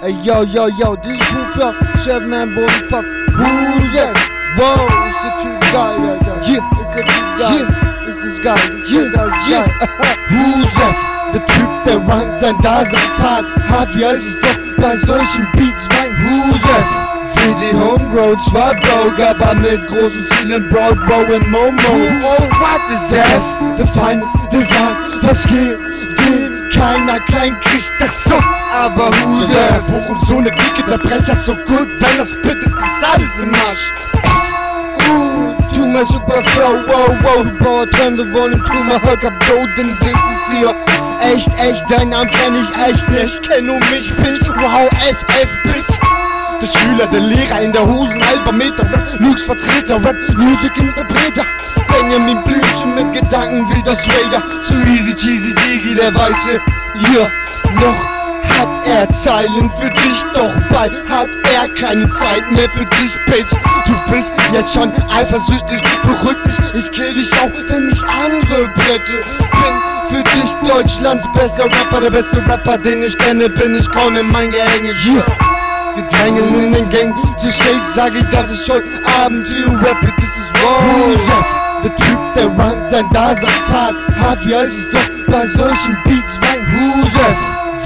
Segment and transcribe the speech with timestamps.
[0.00, 3.02] Hey yo, yo, yo, this is Proof Flow, Seven Man Boy, fuck.
[3.02, 4.14] Who's that?
[4.54, 6.38] Whoa, it's the true guy right there.
[6.46, 7.58] Yeah, it's the true guy.
[7.58, 8.54] Yeah, it's this guy.
[8.70, 9.66] This yeah, guy's yeah.
[9.66, 10.14] guy.
[10.30, 11.34] Who's that?
[11.34, 13.18] Der Typ, der rhymt sein Dasein.
[13.18, 15.88] Hart, wie heißt es doch bei solchen Beats?
[15.90, 16.86] Who's that?
[17.34, 21.74] Für die Homegrown, zwar broke, aber mit großen Zielen, Bro, Bro und Momo.
[21.82, 23.42] Oh, what is that?
[23.76, 25.76] The finest Design, was geht?
[26.78, 28.38] Keiner klein kriegt, das so.
[28.72, 33.38] Aber Huse, warum so ne Kicke, der Brecher so gut, wenn das bitte ist alles
[33.42, 33.92] im Arsch.
[35.74, 39.66] Tu my super flow, wow, wow, du Bauer, Trände wollen, tu my Hulk up, Joe,
[39.76, 40.74] denn das ist hier
[41.20, 45.98] echt, echt, dein Namen kenn ich echt nicht, kenn nur mich, Bitch, wow, FF, Bitch.
[46.60, 48.84] Der Schüler, der Lehrer in der Hosen, halber Meter,
[49.18, 51.44] Lux Vertreter, Rap, Musikinterpreter.
[51.88, 54.42] Benjamin Blümchen mit Gedanken wie das Raider.
[54.60, 56.60] So easy cheesy Digi, der Weiße.
[56.98, 57.30] Hier,
[57.74, 58.18] noch
[58.58, 63.52] hat er Zeilen für dich, doch bald hat er keine Zeit mehr für dich, Bitch.
[63.86, 69.22] Du bist jetzt schon eifersüchtig, beruhig dich, ich kill dich auch, wenn ich andere Blätter
[69.52, 69.74] bin.
[70.08, 74.30] Für dich Deutschlands bester Rapper, der beste Rapper, den ich kenne, bin ich kaum in
[74.32, 74.92] mein Gehänge.
[75.06, 75.48] Yeah.
[75.94, 78.88] Gedränge in den Gang, zu stets sag ich, dass ich heute
[79.20, 81.44] Abend hier rappe, das ist Rose.
[81.84, 86.17] Der Typ, der rhymt sein Dasein fad, hart wie heißt es doch bei solchen Beats.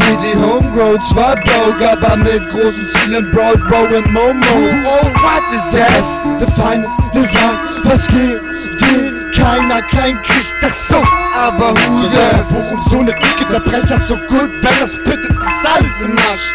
[0.00, 4.46] Für die Homegrown, zwar broke, aber mit großen Zielen, Bro, Bro und Momo.
[4.84, 6.04] Oh, what is that?
[6.40, 8.40] The finest Design, was geht?
[8.80, 11.02] Den keiner klein kriegt, das so.
[11.36, 16.00] Aber Huse, warum so ne Dicke, der Brecher so gut, wenn das bitte, das alles
[16.02, 16.54] im Arsch.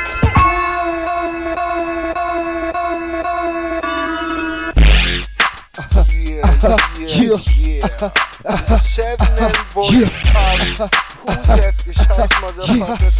[6.66, 8.80] Yeah, yeah, yeah.
[8.82, 10.10] Seven and boys Yeah.
[10.34, 10.66] Party.
[10.66, 11.76] Who's that?
[11.86, 13.18] You scheiß Motherfuckers.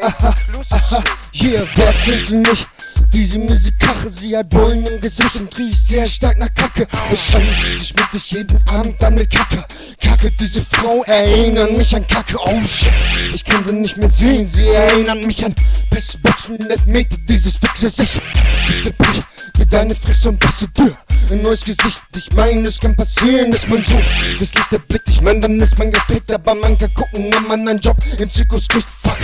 [0.00, 1.06] Exklusiv shit.
[1.52, 2.68] Yeah, wer kennt sie nicht?
[3.14, 6.88] Diese Musikache, sie hat Bullen im Gesicht und riecht sehr stark nach Kacke.
[7.08, 9.64] Wahrscheinlich schmiert sich jeden Abend dann mit Kacke.
[10.02, 12.36] Kacke, diese Frau erinnert mich an Kacke.
[12.44, 12.92] Oh shit,
[13.32, 14.50] ich kann sie nicht mehr sehen.
[14.52, 15.54] Sie erinnert mich an
[15.90, 18.20] Pissboxen, net Meter, dieses fixe Sicht.
[18.66, 19.24] Bitte brich
[19.56, 20.96] für deine Fresse und passe dir
[21.30, 22.02] ein neues Gesicht.
[22.16, 23.94] Ich meine, es kann passieren, dass man so
[24.40, 25.08] das Licht erblickt.
[25.08, 28.28] Ich mein, dann ist man gefickt, aber man kann gucken, wenn man einen Job im
[28.28, 28.88] Zirkus kriegt.
[29.04, 29.18] Fuck.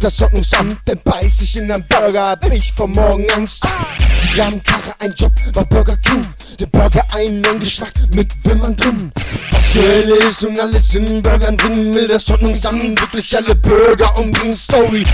[0.00, 3.60] Das Ordnungsamt, denn beiß ich in einen Burger, hab ich vor morgen Angst.
[4.34, 6.26] Die haben Karre, ein Job war Burger King.
[6.58, 9.12] Der Burger einen neuen Geschmack mit Wimmern drin.
[9.50, 14.18] Was zur Hölle ist und alles in Burgern drin, will das Ordnungsamt wirklich alle Bürger
[14.18, 14.56] umbringen.
[14.56, 15.04] Story.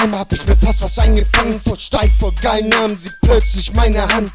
[0.00, 4.06] Einmal hab ich mir fast was eingefangen, vor Steig, vor Geil nahm sie plötzlich meine
[4.06, 4.32] Hand.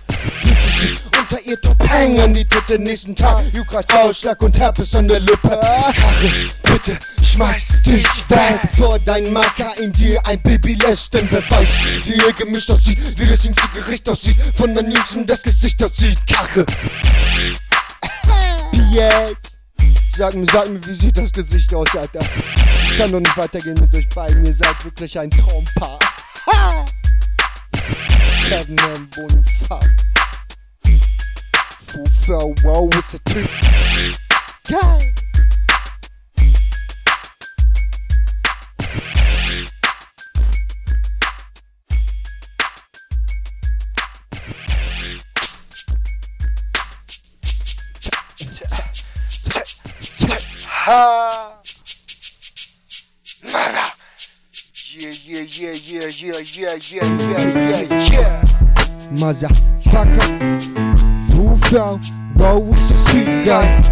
[1.30, 3.44] Unter ihr Top hängen, die dritte nächsten Tag.
[3.54, 5.50] Juckreich, Ausschlag und Herpes an der Lippe.
[5.50, 6.32] Karre,
[6.64, 11.14] bitte, schmeiß dich weg, bevor dein Marker in dir ein Baby lässt.
[11.14, 11.70] Denn wer weiß,
[12.06, 16.20] wie ihr gemischt aussieht, wie das zu Gericht aussieht, von den Jüngsten das Gesicht aussieht.
[16.28, 16.66] Karre.
[18.92, 19.58] Jetzt.
[20.16, 22.20] Sag mir, sag mir, wie sieht das Gesicht aus, Alter?
[22.90, 26.00] Ich kann doch nicht weitergehen mit euch beiden, ihr seid wirklich ein Traumpaar.
[26.48, 26.86] Ha!
[28.50, 30.06] Seven Man
[31.88, 32.08] Bonifat.
[32.24, 33.50] Fufa, wow, it's a trip.
[34.64, 34.98] Geil!
[50.70, 51.59] Ha!
[53.53, 53.84] Mara!
[54.94, 58.44] Yeah, yeah, yeah, yeah, yeah, yeah, yeah, yeah, yeah, yeah.
[59.12, 60.77] Motherfucker.
[61.67, 62.00] Fufa,
[62.35, 63.83] wow, it's a trip, geil.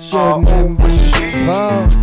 [0.00, 1.96] Seven Man Bonifat.